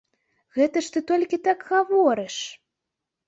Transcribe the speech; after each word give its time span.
Гэта 0.55 0.81
ж 0.85 0.95
ты 0.95 1.03
толькі 1.11 1.39
так 1.47 1.59
гаворыш. 1.73 2.37